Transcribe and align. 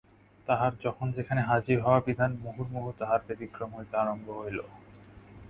তাহার 0.47 0.73
যখন 0.83 1.07
যেখানে 1.11 1.41
হাজির 1.41 1.77
হওয়া 1.81 1.99
বিধান, 1.99 2.31
মুহুর্মুহু 2.43 2.89
তাহার 2.99 3.21
ব্যতিক্রম 3.27 3.69
হইতে 3.73 3.95
আরম্ভ 3.97 4.27
হইল। 4.39 4.59